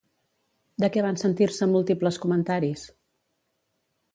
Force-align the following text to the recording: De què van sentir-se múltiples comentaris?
De 0.83 0.87
què 0.95 1.03
van 1.07 1.19
sentir-se 1.23 1.67
múltiples 1.75 2.19
comentaris? 2.25 2.87